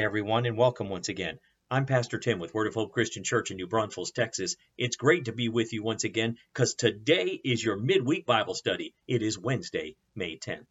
[0.00, 1.38] Hi, everyone, and welcome once again.
[1.70, 4.56] I'm Pastor Tim with Word of Hope Christian Church in New Braunfels, Texas.
[4.78, 8.94] It's great to be with you once again because today is your midweek Bible study.
[9.06, 10.64] It is Wednesday, May 10th.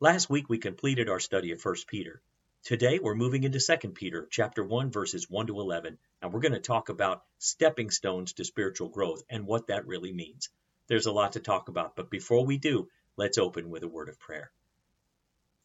[0.00, 2.20] Last week we completed our study of 1 Peter.
[2.64, 6.50] Today we're moving into 2 Peter chapter 1 verses 1 to 11 and we're going
[6.50, 10.48] to talk about stepping stones to spiritual growth and what that really means.
[10.88, 14.08] There's a lot to talk about, but before we do, let's open with a word
[14.08, 14.50] of prayer.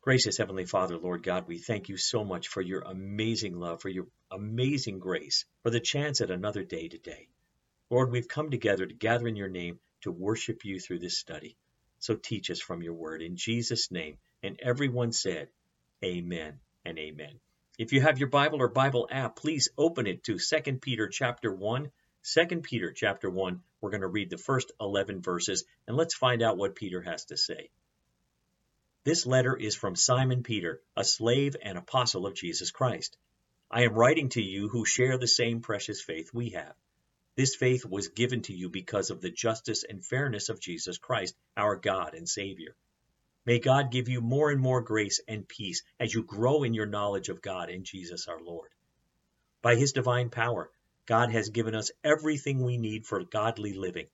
[0.02, 3.90] Gracious Heavenly Father, Lord God, we thank you so much for your amazing love, for
[3.90, 7.28] your amazing grace, for the chance at another day today.
[7.92, 11.56] Lord, we've come together to gather in your name to worship you through this study.
[12.00, 14.18] So teach us from your word in Jesus' name.
[14.42, 15.50] And everyone said,
[16.04, 17.40] Amen and Amen.
[17.78, 21.54] If you have your Bible or Bible app, please open it to 2 Peter chapter
[21.54, 21.92] 1.
[22.24, 26.42] 2 Peter chapter 1, we're going to read the first 11 verses, and let's find
[26.42, 27.70] out what Peter has to say.
[29.04, 33.18] This letter is from Simon Peter, a slave and apostle of Jesus Christ.
[33.72, 36.76] I am writing to you who share the same precious faith we have.
[37.36, 41.36] This faith was given to you because of the justice and fairness of Jesus Christ,
[41.58, 42.76] our God and Savior.
[43.44, 46.86] May God give you more and more grace and peace as you grow in your
[46.86, 48.70] knowledge of God and Jesus our Lord.
[49.64, 50.70] By His divine power,
[51.08, 54.10] God has given us everything we need for godly living.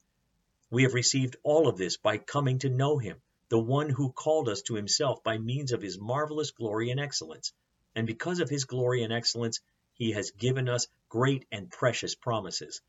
[0.69, 4.49] We have received all of this by coming to know Him the one who called
[4.49, 7.53] us to himself by means of his marvelous glory and excellence.
[7.95, 9.61] And because of his glory and excellence,
[9.93, 12.81] he has given us great and precious promises.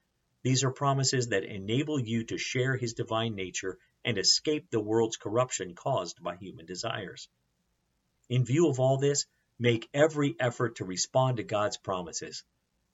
[0.43, 5.17] These are promises that enable you to share his divine nature and escape the world's
[5.17, 7.29] corruption caused by human desires.
[8.29, 9.27] In view of all this,
[9.59, 12.45] make every effort to respond to God's promises.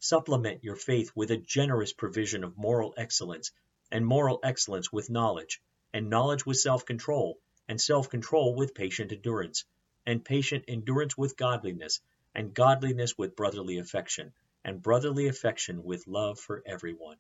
[0.01, 3.53] Supplement your faith with a generous provision of moral excellence,
[3.91, 7.39] and moral excellence with knowledge, and knowledge with self control,
[7.69, 9.65] and self control with patient endurance,
[10.07, 12.01] and patient endurance with godliness,
[12.35, 14.33] and godliness with brotherly affection,
[14.65, 17.17] and brotherly affection with love for everyone.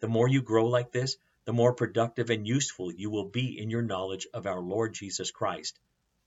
[0.00, 1.16] The more you grow like this,
[1.46, 5.30] the more productive and useful you will be in your knowledge of our Lord Jesus
[5.30, 5.78] Christ.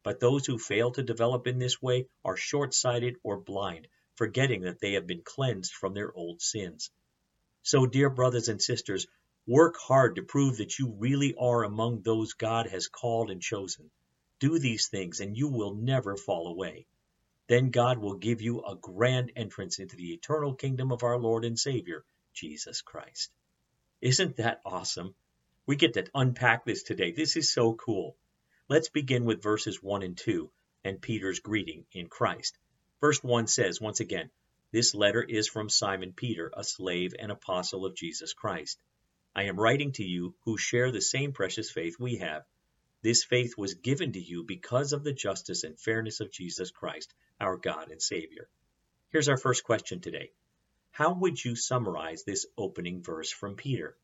[0.02, 4.62] But those who fail to develop in this way are short sighted or blind, forgetting
[4.62, 6.90] that they have been cleansed from their old sins.
[7.64, 9.08] So, dear brothers and sisters,
[9.48, 13.90] Work hard to prove that you really are among those God has called and chosen.
[14.40, 16.86] Do these things, and you will never fall away.
[17.48, 21.46] Then God will give you a grand entrance into the eternal kingdom of our Lord
[21.46, 23.32] and Savior, Jesus Christ.
[24.02, 25.16] Isn't that awesome?
[25.66, 27.12] We get to unpack this today.
[27.12, 28.16] This is so cool.
[28.68, 30.52] Let's begin with verses 1 and 2
[30.84, 32.58] and Peter's greeting in Christ.
[33.02, 34.30] Verse 1 says, once again,
[34.72, 38.80] This letter is from Simon Peter, a slave and apostle of Jesus Christ.
[39.36, 42.46] I am writing to you who share the same precious faith we have.
[43.02, 47.14] This faith was given to you because of the justice and fairness of Jesus Christ,
[47.40, 48.50] our God and Savior.
[49.10, 50.32] Here's our first question today.
[50.92, 53.96] How would you summarize this opening verse from Peter?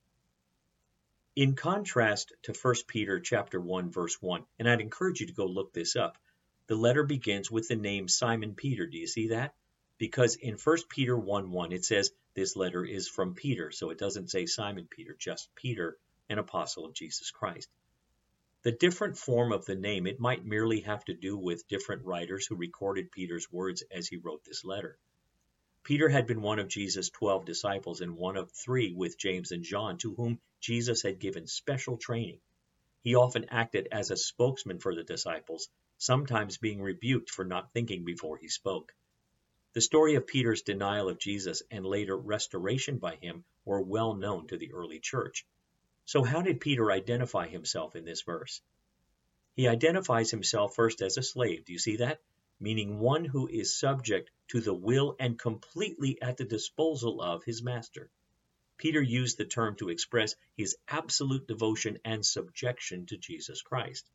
[1.36, 5.46] In contrast to 1 Peter chapter 1 verse 1, and I'd encourage you to go
[5.46, 6.18] look this up,
[6.68, 8.88] the letter begins with the name Simon Peter.
[8.88, 9.54] Do you see that?
[9.98, 13.98] Because in 1 Peter 1 1 it says, this letter is from Peter, so it
[13.98, 15.98] doesn't say Simon Peter, just Peter,
[16.30, 17.70] an apostle of Jesus Christ.
[18.64, 22.46] The different form of the name, it might merely have to do with different writers
[22.46, 24.98] who recorded Peter's words as he wrote this letter.
[25.84, 29.64] Peter had been one of Jesus' twelve disciples and one of three with James and
[29.64, 32.40] John, to whom Jesus had given special training.
[33.02, 35.70] He often acted as a spokesman for the disciples,
[36.00, 38.96] sometimes being rebuked for not thinking before he spoke.
[39.76, 44.48] The story of Peter's denial of Jesus and later restoration by him were well known
[44.48, 45.46] to the early church.
[46.06, 48.62] So, how did Peter identify himself in this verse?
[49.54, 51.66] He identifies himself first as a slave.
[51.66, 52.22] Do you see that?
[52.58, 57.62] Meaning one who is subject to the will and completely at the disposal of his
[57.62, 58.10] master.
[58.78, 64.10] Peter used the term to express his absolute devotion and subjection to Jesus Christ.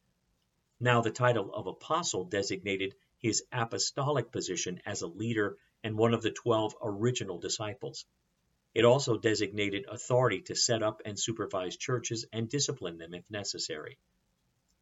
[0.81, 6.23] Now, the title of apostle designated his apostolic position as a leader and one of
[6.23, 8.07] the twelve original disciples.
[8.75, 13.99] It also designated authority to set up and supervise churches and discipline them if necessary.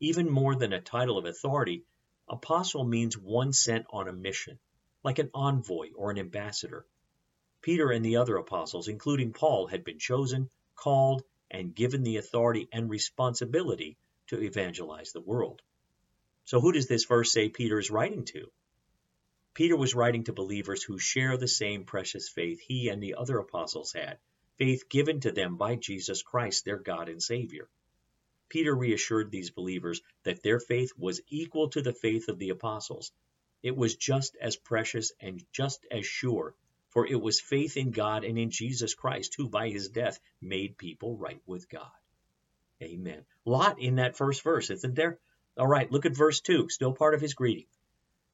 [0.00, 1.84] Even more than a title of authority,
[2.28, 4.58] apostle means one sent on a mission,
[5.02, 6.86] like an envoy or an ambassador.
[7.62, 12.68] Peter and the other apostles, including Paul, had been chosen, called, and given the authority
[12.72, 13.96] and responsibility
[14.28, 15.62] to evangelize the world.
[16.48, 18.50] So, who does this verse say Peter is writing to?
[19.52, 23.38] Peter was writing to believers who share the same precious faith he and the other
[23.38, 24.18] apostles had,
[24.56, 27.68] faith given to them by Jesus Christ, their God and Savior.
[28.48, 33.12] Peter reassured these believers that their faith was equal to the faith of the apostles.
[33.62, 36.54] It was just as precious and just as sure,
[36.88, 40.78] for it was faith in God and in Jesus Christ, who by his death made
[40.78, 41.92] people right with God.
[42.80, 43.26] Amen.
[43.44, 45.18] Lot in that first verse, isn't there?
[45.58, 47.66] All right, look at verse 2, still part of his greeting.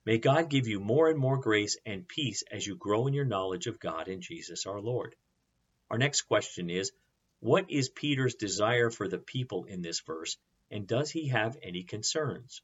[0.04, 3.24] May God give you more and more grace and peace as you grow in your
[3.24, 5.16] knowledge of God and Jesus our Lord.
[5.88, 6.92] Our next question is
[7.40, 10.36] What is Peter's desire for the people in this verse,
[10.70, 12.60] and does he have any concerns?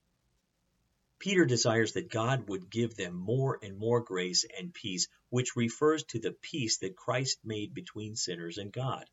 [1.18, 6.04] Peter desires that God would give them more and more grace and peace, which refers
[6.04, 9.08] to the peace that Christ made between sinners and God.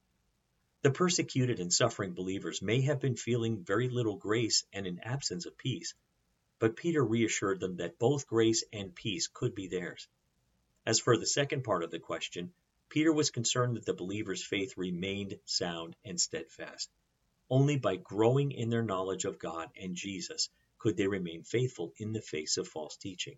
[0.84, 5.46] The persecuted and suffering believers may have been feeling very little grace and an absence
[5.46, 5.94] of peace,
[6.60, 10.08] but Peter reassured them that both grace and peace could be theirs.
[10.86, 12.54] As for the second part of the question,
[12.90, 16.90] Peter was concerned that the believers' faith remained sound and steadfast.
[17.50, 22.14] Only by growing in their knowledge of God and Jesus could they remain faithful in
[22.14, 23.38] the face of false teaching.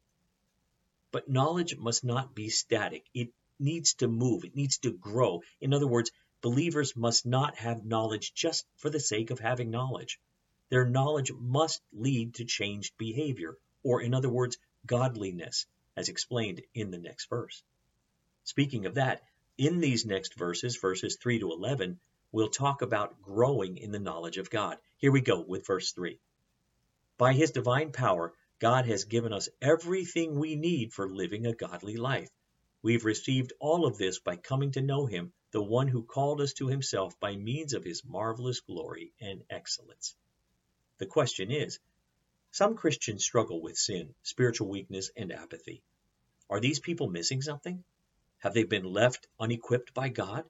[1.12, 3.06] But knowledge must not be static.
[3.13, 4.45] It needs to move.
[4.45, 5.41] It needs to grow.
[5.59, 10.19] In other words, believers must not have knowledge just for the sake of having knowledge.
[10.69, 15.65] Their knowledge must lead to changed behavior, or in other words, godliness,
[15.95, 17.63] as explained in the next verse.
[18.44, 19.24] Speaking of that,
[19.57, 22.00] in these next verses, verses 3 to 11,
[22.31, 24.77] we'll talk about growing in the knowledge of God.
[24.97, 26.19] Here we go with verse 3.
[27.18, 31.97] By his divine power, God has given us everything we need for living a godly
[31.97, 32.30] life.
[32.81, 36.54] We've received all of this by coming to know him, the one who called us
[36.54, 40.16] to himself by means of his marvelous glory and excellence.
[41.00, 41.80] The question is
[42.51, 45.81] some Christians struggle with sin, spiritual weakness, and apathy.
[46.50, 47.84] Are these people missing something?
[48.40, 50.46] Have they been left unequipped by God?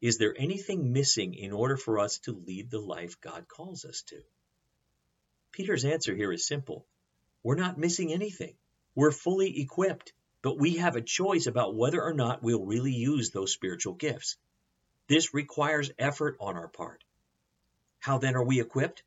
[0.00, 4.02] Is there anything missing in order for us to lead the life God calls us
[4.08, 4.22] to?
[5.52, 6.86] Peter's answer here is simple.
[7.42, 8.56] We're not missing anything.
[8.94, 10.12] We're fully equipped,
[10.42, 14.36] but we have a choice about whether or not we'll really use those spiritual gifts.
[15.08, 17.04] This requires effort on our part.
[18.00, 19.04] How then are we equipped?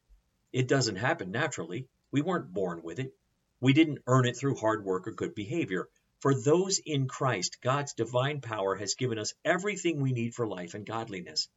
[0.53, 1.87] It doesn't happen naturally.
[2.11, 3.13] We weren't born with it.
[3.59, 5.89] We didn't earn it through hard work or good behavior.
[6.19, 10.73] For those in Christ, God's divine power has given us everything we need for life
[10.73, 11.49] and godliness.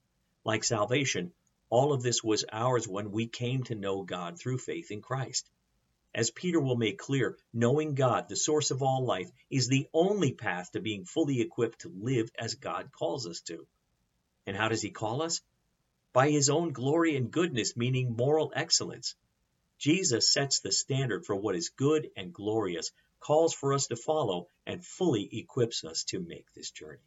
[0.44, 1.32] Like salvation,
[1.70, 5.48] all of this was ours when we came to know God through faith in Christ.
[6.14, 10.32] As Peter will make clear, knowing God, the source of all life, is the only
[10.32, 13.66] path to being fully equipped to live as God calls us to.
[14.46, 15.40] And how does he call us?
[16.12, 19.14] by his own glory and goodness, meaning moral excellence.
[19.78, 22.90] Jesus sets the standard for what is good and glorious,
[23.20, 27.06] calls for us to follow, and fully equips us to make this journey.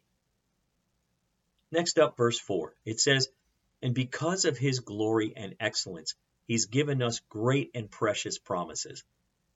[1.70, 2.74] Next up, verse 4.
[2.84, 3.28] It says,
[3.82, 6.14] And because of his glory and excellence,
[6.46, 9.04] he's given us great and precious promises.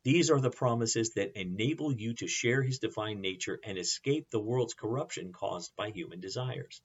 [0.03, 4.39] These are the promises that enable you to share his divine nature and escape the
[4.39, 6.81] world's corruption caused by human desires.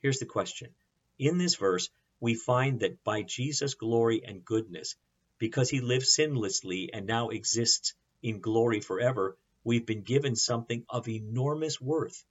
[0.00, 0.74] Here's the question
[1.18, 1.88] in this verse,
[2.20, 4.96] we find that by Jesus' glory and goodness,
[5.38, 11.08] because he lived sinlessly and now exists in glory forever, we've been given something of
[11.08, 12.24] enormous worth.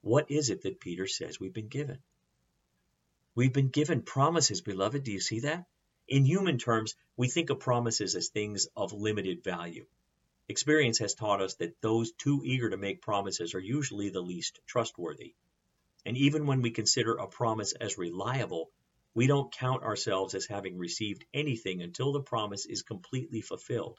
[0.00, 1.98] What is it that Peter says we've been given?
[3.34, 5.04] We've been given promises, beloved.
[5.04, 5.66] Do you see that?
[6.06, 9.86] In human terms, we think of promises as things of limited value.
[10.48, 14.60] Experience has taught us that those too eager to make promises are usually the least
[14.66, 15.34] trustworthy.
[16.04, 18.70] And even when we consider a promise as reliable,
[19.14, 23.98] we don't count ourselves as having received anything until the promise is completely fulfilled.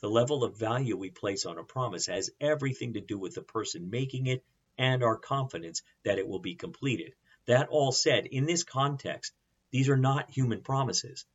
[0.00, 3.42] The level of value we place on a promise has everything to do with the
[3.42, 4.42] person making it
[4.78, 7.14] and our confidence that it will be completed.
[7.44, 9.34] That all said, in this context,
[9.76, 11.26] these are not human promises.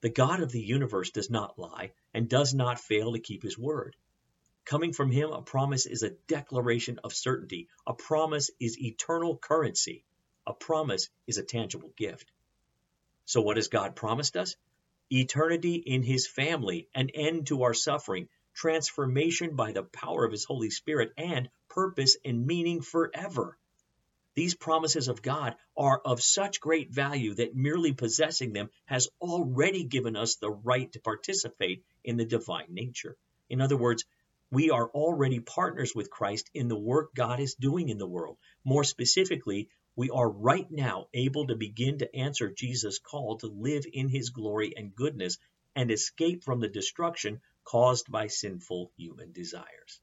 [0.00, 3.58] The God of the universe does not lie and does not fail to keep his
[3.58, 3.96] word.
[4.64, 7.68] Coming from him, a promise is a declaration of certainty.
[7.88, 10.04] A promise is eternal currency.
[10.46, 12.30] A promise is a tangible gift.
[13.24, 14.54] So, what has God promised us?
[15.10, 20.44] Eternity in his family, an end to our suffering, transformation by the power of his
[20.44, 23.58] Holy Spirit, and purpose and meaning forever.
[24.34, 29.84] These promises of God are of such great value that merely possessing them has already
[29.84, 33.16] given us the right to participate in the divine nature.
[33.48, 34.04] In other words,
[34.52, 38.38] we are already partners with Christ in the work God is doing in the world.
[38.64, 43.84] More specifically, we are right now able to begin to answer Jesus' call to live
[43.92, 45.38] in his glory and goodness
[45.74, 50.00] and escape from the destruction caused by sinful human desires.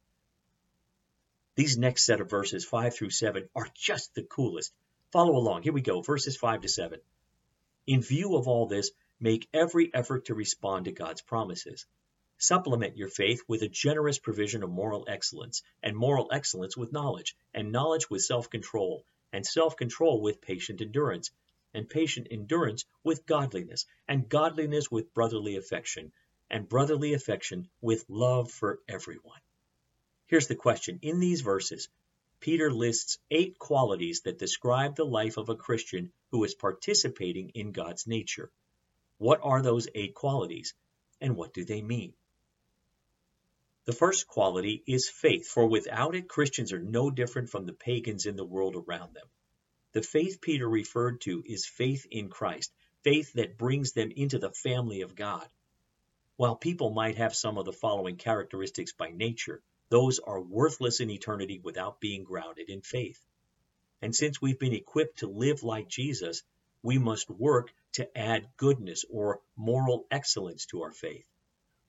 [1.58, 4.72] These next set of verses, 5 through 7, are just the coolest.
[5.12, 5.64] Follow along.
[5.64, 7.00] Here we go, verses 5 to 7.
[7.88, 11.88] In view of all this, make every effort to respond to God's promises.
[12.38, 17.36] Supplement your faith with a generous provision of moral excellence, and moral excellence with knowledge,
[17.56, 21.32] and knowledge with self control, and self control with patient endurance,
[21.74, 26.12] and patient endurance with godliness, and godliness with brotherly affection,
[26.52, 29.42] and brotherly affection with love for everyone.
[30.28, 31.88] Here's the question In these verses,
[32.42, 37.72] Peter lists eight qualities that describe the life of a Christian who is participating in
[37.72, 38.52] God's nature.
[39.18, 40.74] What are those eight qualities,
[41.22, 42.14] and what do they mean?
[43.86, 48.26] The first quality is faith, for without it, Christians are no different from the pagans
[48.26, 49.28] in the world around them.
[49.94, 54.52] The faith Peter referred to is faith in Christ, faith that brings them into the
[54.52, 55.48] family of God.
[56.36, 61.10] While people might have some of the following characteristics by nature, those are worthless in
[61.10, 63.20] eternity without being grounded in faith.
[64.02, 66.44] And since we've been equipped to live like Jesus,
[66.84, 71.26] we must work to add goodness or moral excellence to our faith.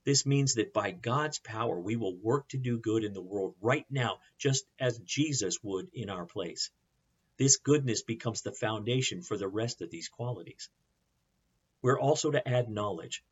[0.04, 3.54] This means that by God's power, we will work to do good in the world
[3.60, 6.70] right now, just as Jesus would in our place.
[7.36, 10.70] This goodness becomes the foundation for the rest of these qualities.
[11.82, 13.22] We're also to add knowledge.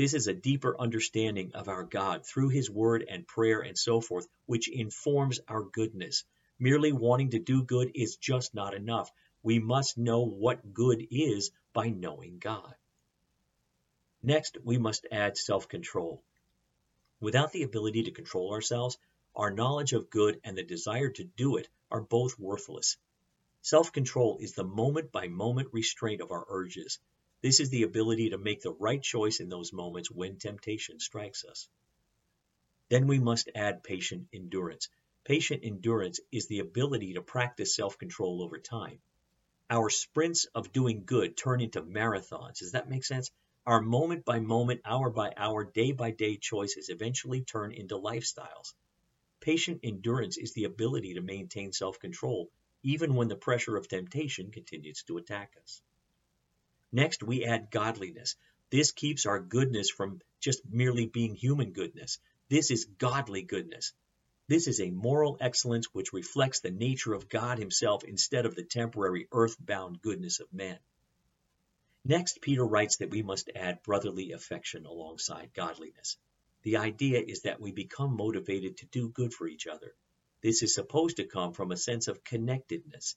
[0.00, 4.00] This is a deeper understanding of our God through His Word and prayer and so
[4.00, 6.24] forth, which informs our goodness.
[6.58, 9.12] Merely wanting to do good is just not enough.
[9.42, 12.74] We must know what good is by knowing God.
[14.22, 16.24] Next, we must add self control.
[17.20, 18.96] Without the ability to control ourselves,
[19.36, 22.96] our knowledge of good and the desire to do it are both worthless.
[23.60, 26.98] Self control is the moment by moment restraint of our urges.
[27.42, 31.44] This is the ability to make the right choice in those moments when temptation strikes
[31.44, 31.68] us.
[32.90, 34.88] Then we must add patient endurance.
[35.24, 39.00] Patient endurance is the ability to practice self control over time.
[39.70, 42.58] Our sprints of doing good turn into marathons.
[42.58, 43.30] Does that make sense?
[43.64, 48.74] Our moment by moment, hour by hour, day by day choices eventually turn into lifestyles.
[49.40, 52.50] Patient endurance is the ability to maintain self control
[52.82, 55.80] even when the pressure of temptation continues to attack us.
[56.92, 58.36] Next, we add godliness.
[58.70, 62.18] This keeps our goodness from just merely being human goodness.
[62.48, 63.92] This is godly goodness.
[64.48, 68.64] This is a moral excellence which reflects the nature of God Himself instead of the
[68.64, 70.78] temporary earth-bound goodness of men.
[72.04, 76.16] Next, Peter writes that we must add brotherly affection alongside godliness.
[76.62, 79.94] The idea is that we become motivated to do good for each other.
[80.42, 83.16] This is supposed to come from a sense of connectedness,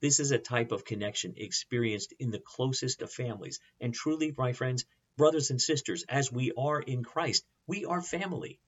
[0.00, 3.58] this is a type of connection experienced in the closest of families.
[3.80, 4.84] And truly, my friends,
[5.16, 8.60] brothers and sisters, as we are in Christ, we are family.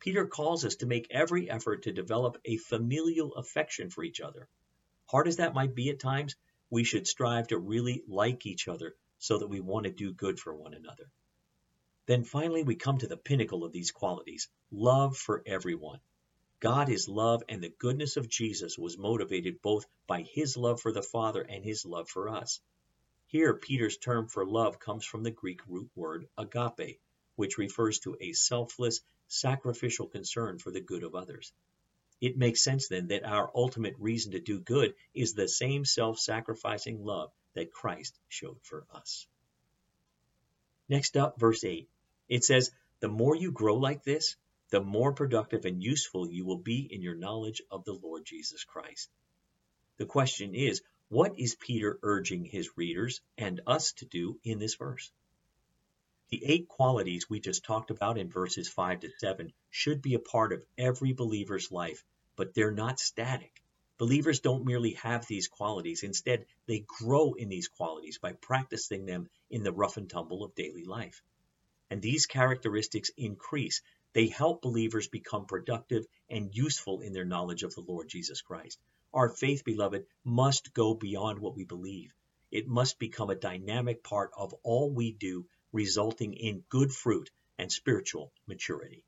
[0.00, 4.48] Peter calls us to make every effort to develop a familial affection for each other.
[5.06, 6.36] Hard as that might be at times,
[6.70, 10.38] we should strive to really like each other so that we want to do good
[10.38, 11.10] for one another.
[12.06, 16.00] Then finally, we come to the pinnacle of these qualities love for everyone.
[16.60, 20.92] God is love, and the goodness of Jesus was motivated both by his love for
[20.92, 22.60] the Father and his love for us.
[23.26, 26.98] Here, Peter's term for love comes from the Greek root word agape,
[27.36, 31.52] which refers to a selfless, sacrificial concern for the good of others.
[32.20, 36.18] It makes sense then that our ultimate reason to do good is the same self
[36.18, 39.28] sacrificing love that Christ showed for us.
[40.88, 41.88] Next up, verse 8.
[42.28, 44.36] It says, The more you grow like this,
[44.70, 48.64] the more productive and useful you will be in your knowledge of the Lord Jesus
[48.64, 49.10] Christ.
[49.96, 54.74] The question is, what is Peter urging his readers and us to do in this
[54.74, 55.10] verse?
[56.28, 60.18] The eight qualities we just talked about in verses 5 to 7 should be a
[60.18, 62.04] part of every believer's life,
[62.36, 63.62] but they're not static.
[63.96, 69.30] Believers don't merely have these qualities, instead, they grow in these qualities by practicing them
[69.48, 71.22] in the rough and tumble of daily life.
[71.90, 73.80] And these characteristics increase
[74.12, 78.80] they help believers become productive and useful in their knowledge of the Lord Jesus Christ.
[79.12, 82.12] Our faith, beloved, must go beyond what we believe.
[82.50, 87.70] It must become a dynamic part of all we do, resulting in good fruit and
[87.70, 89.04] spiritual maturity.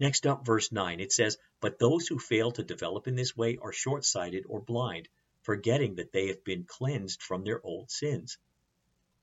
[0.00, 3.58] Next up, verse 9, it says, But those who fail to develop in this way
[3.58, 5.08] are short sighted or blind,
[5.42, 8.38] forgetting that they have been cleansed from their old sins.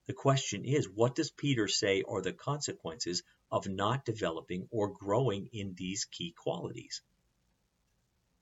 [0.07, 5.47] The question is, what does Peter say are the consequences of not developing or growing
[5.53, 7.01] in these key qualities?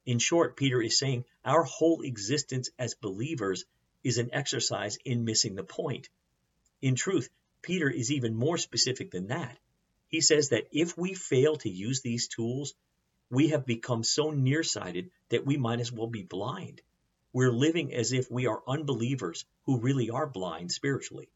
[0.06, 3.66] In short, Peter is saying our whole existence as believers
[4.04, 6.10] is an exercise in missing the point.
[6.82, 7.30] In truth,
[7.62, 9.60] Peter is even more specific than that.
[10.08, 12.74] He says that if we fail to use these tools,
[13.30, 16.82] we have become so nearsighted that we might as well be blind.
[17.32, 21.30] We're living as if we are unbelievers who really are blind spiritually.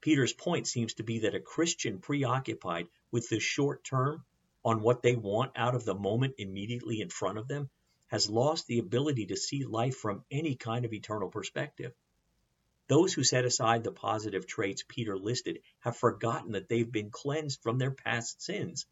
[0.00, 4.24] Peter's point seems to be that a Christian preoccupied with the short term
[4.64, 7.68] on what they want out of the moment immediately in front of them
[8.08, 11.92] has lost the ability to see life from any kind of eternal perspective.
[12.88, 17.62] Those who set aside the positive traits Peter listed have forgotten that they've been cleansed
[17.62, 18.86] from their past sins.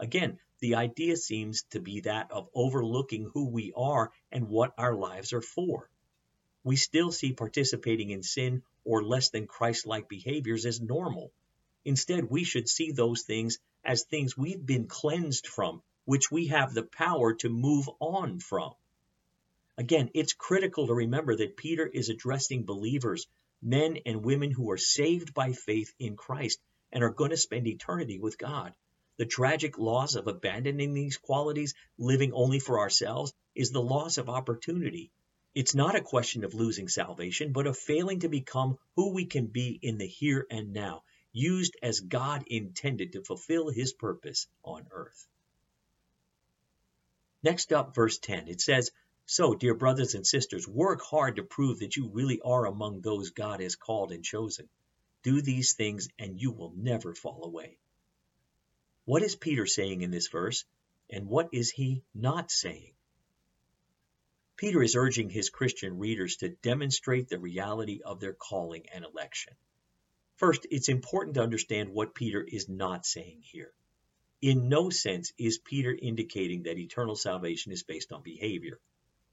[0.00, 4.94] Again, the idea seems to be that of overlooking who we are and what our
[4.94, 5.88] lives are for.
[6.66, 11.32] We still see participating in sin or less than Christ like behaviors as normal.
[11.84, 16.74] Instead, we should see those things as things we've been cleansed from, which we have
[16.74, 18.74] the power to move on from.
[19.78, 23.28] Again, it's critical to remember that Peter is addressing believers,
[23.62, 26.58] men and women who are saved by faith in Christ
[26.90, 28.74] and are going to spend eternity with God.
[29.18, 34.28] The tragic loss of abandoning these qualities, living only for ourselves, is the loss of
[34.28, 35.12] opportunity
[35.56, 39.46] it's not a question of losing salvation, but of failing to become who we can
[39.46, 44.86] be in the here and now, used as God intended to fulfill his purpose on
[44.90, 45.26] earth.
[47.42, 48.90] Next up, verse 10, it says,
[49.24, 53.30] So, dear brothers and sisters, work hard to prove that you really are among those
[53.30, 54.68] God has called and chosen.
[55.22, 57.78] Do these things, and you will never fall away.
[59.06, 60.66] What is Peter saying in this verse,
[61.08, 62.92] and what is he not saying?
[64.56, 69.52] Peter is urging his Christian readers to demonstrate the reality of their calling and election.
[70.36, 73.74] First, it's important to understand what Peter is not saying here.
[74.40, 78.80] In no sense is Peter indicating that eternal salvation is based on behavior.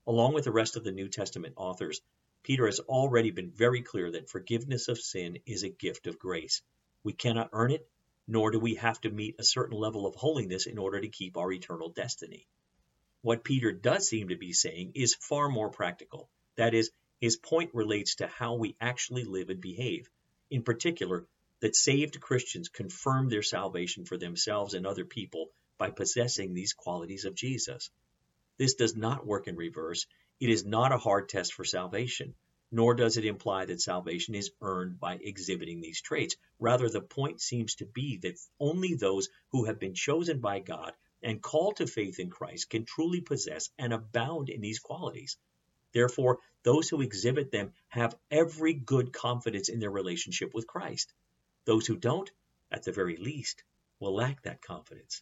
[0.05, 2.01] Along with the rest of the New Testament authors,
[2.43, 6.61] Peter has already been very clear that forgiveness of sin is a gift of grace.
[7.03, 7.87] We cannot earn it,
[8.27, 11.37] nor do we have to meet a certain level of holiness in order to keep
[11.37, 12.45] our eternal destiny.
[13.23, 16.29] What Peter does seem to be saying is far more practical.
[16.57, 20.09] That is, his point relates to how we actually live and behave.
[20.49, 21.25] In particular,
[21.61, 27.23] that saved Christians confirm their salvation for themselves and other people by possessing these qualities
[27.23, 27.89] of Jesus.
[28.57, 30.05] This does not work in reverse.
[30.41, 32.35] It is not a hard test for salvation,
[32.73, 36.35] nor does it imply that salvation is earned by exhibiting these traits.
[36.59, 40.91] Rather, the point seems to be that only those who have been chosen by God
[41.23, 45.37] and call to faith in Christ can truly possess and abound in these qualities.
[45.93, 51.13] Therefore, those who exhibit them have every good confidence in their relationship with Christ.
[51.65, 52.29] Those who don't,
[52.71, 53.63] at the very least,
[53.99, 55.21] will lack that confidence.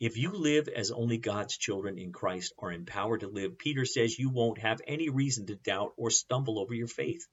[0.00, 4.18] If you live as only God's children in Christ are empowered to live, Peter says
[4.18, 7.26] you won't have any reason to doubt or stumble over your faith.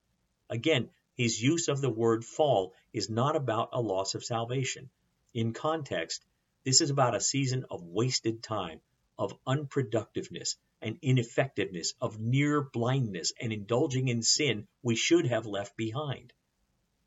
[0.50, 4.90] Again, his use of the word fall is not about a loss of salvation.
[5.34, 6.26] In context,
[6.68, 8.82] this is about a season of wasted time,
[9.18, 15.78] of unproductiveness and ineffectiveness, of near blindness and indulging in sin we should have left
[15.78, 16.34] behind.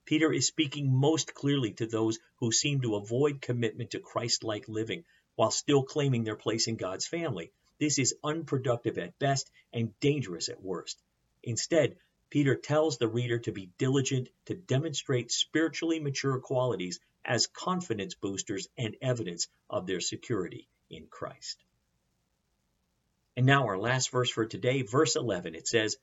[0.06, 4.66] Peter is speaking most clearly to those who seem to avoid commitment to Christ like
[4.66, 7.52] living while still claiming their place in God's family.
[7.78, 11.02] This is unproductive at best and dangerous at worst.
[11.42, 11.98] Instead,
[12.30, 18.68] Peter tells the reader to be diligent to demonstrate spiritually mature qualities as confidence boosters
[18.78, 21.62] and evidence of their security in Christ.
[23.36, 25.96] And now, our last verse for today, verse 11, it says,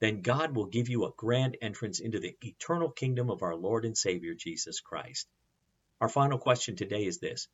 [0.00, 3.84] Then God will give you a grand entrance into the eternal kingdom of our Lord
[3.84, 5.28] and Savior Jesus Christ.
[6.00, 7.48] Our final question today is this.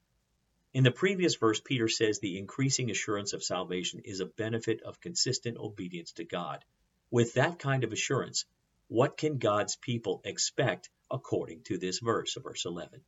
[0.72, 5.00] In the previous verse, Peter says the increasing assurance of salvation is a benefit of
[5.00, 6.64] consistent obedience to God.
[7.10, 8.44] With that kind of assurance,
[8.88, 13.00] what can God's people expect according to this verse, verse 11?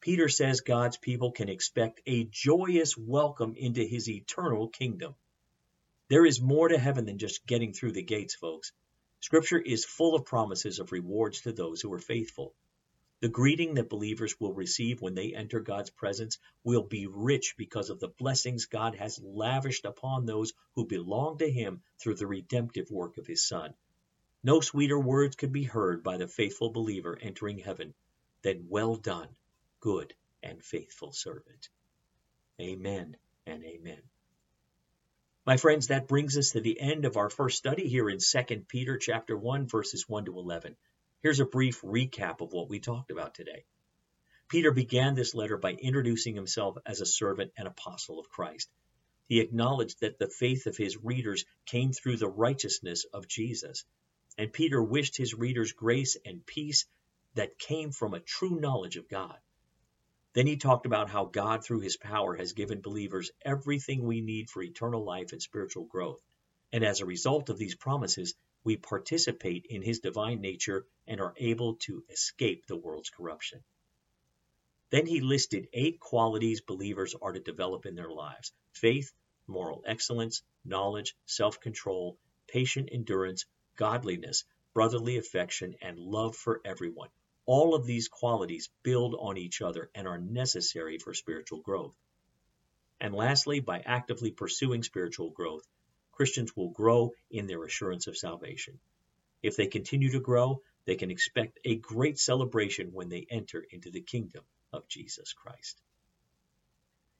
[0.00, 5.14] Peter says God's people can expect a joyous welcome into his eternal kingdom.
[6.08, 8.72] There is more to heaven than just getting through the gates, folks.
[9.20, 12.54] Scripture is full of promises of rewards to those who are faithful.
[13.20, 17.88] The greeting that believers will receive when they enter God's presence will be rich because
[17.88, 22.90] of the blessings God has lavished upon those who belong to Him through the redemptive
[22.90, 23.72] work of His Son.
[24.46, 27.94] No sweeter words could be heard by the faithful believer entering heaven
[28.42, 29.34] than well done,
[29.80, 31.70] good and faithful servant.
[32.60, 34.02] Amen and amen.
[35.46, 38.64] My friends, that brings us to the end of our first study here in 2
[38.68, 40.76] Peter chapter 1 verses 1 to 11.
[41.22, 43.64] Here's a brief recap of what we talked about today.
[44.50, 48.68] Peter began this letter by introducing himself as a servant and apostle of Christ.
[49.26, 53.86] He acknowledged that the faith of his readers came through the righteousness of Jesus.
[54.36, 56.86] And Peter wished his readers grace and peace
[57.34, 59.38] that came from a true knowledge of God.
[60.32, 64.50] Then he talked about how God, through his power, has given believers everything we need
[64.50, 66.20] for eternal life and spiritual growth.
[66.72, 71.34] And as a result of these promises, we participate in his divine nature and are
[71.36, 73.62] able to escape the world's corruption.
[74.90, 79.12] Then he listed eight qualities believers are to develop in their lives faith,
[79.46, 82.18] moral excellence, knowledge, self control,
[82.48, 83.44] patient endurance,
[83.76, 87.08] godliness, brotherly affection, and love for everyone.
[87.46, 91.96] All of these qualities build on each other and are necessary for spiritual growth.
[93.00, 95.66] And lastly, by actively pursuing spiritual growth,
[96.12, 98.78] Christians will grow in their assurance of salvation.
[99.42, 103.90] If they continue to grow, they can expect a great celebration when they enter into
[103.90, 105.80] the kingdom of Jesus Christ.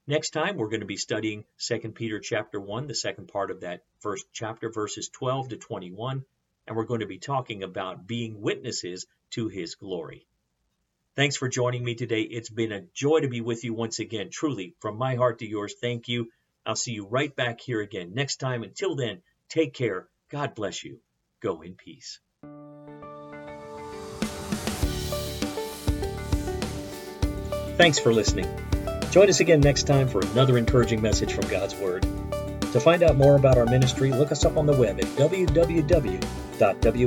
[0.07, 3.61] Next time we're going to be studying 2 Peter chapter 1, the second part of
[3.61, 6.25] that first chapter verses 12 to 21,
[6.67, 10.27] and we're going to be talking about being witnesses to his glory.
[11.17, 12.23] Thanks for joining me today.
[12.23, 14.31] It's been a joy to be with you once again.
[14.33, 16.31] Truly, from my heart to yours, thank you.
[16.67, 18.63] I'll see you right back here again next time.
[18.63, 20.09] Until then, take care.
[20.31, 21.01] God bless you.
[21.41, 22.19] Go in peace.
[27.77, 28.47] Thanks for listening.
[29.11, 32.03] Join us again next time for another encouraging message from God's Word.
[32.73, 35.07] To find out more about our ministry, look us up on the web at
[36.59, 37.05] www.whccnb.org.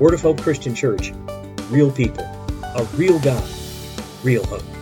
[0.00, 1.12] Word of Hope Christian Church.
[1.68, 3.48] Real people, a real God,
[4.22, 4.79] real hope.